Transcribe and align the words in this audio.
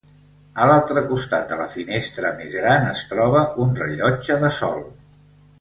A 0.63 0.69
l'altre 0.69 1.03
costat 1.11 1.45
de 1.51 1.59
la 1.59 1.67
finestra 1.75 2.33
més 2.39 2.55
gran 2.63 2.89
es 2.95 3.05
troba 3.13 3.47
un 3.67 3.79
rellotge 3.85 4.43
de 4.47 4.55
sol. 4.63 4.83